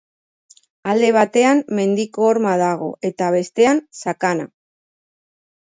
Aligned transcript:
Alde 0.93 1.09
batean, 1.17 1.61
mendiko 1.81 2.25
horma 2.29 2.55
dago, 2.63 2.89
eta, 3.11 3.29
bestean, 3.37 3.83
sakana. 4.05 4.49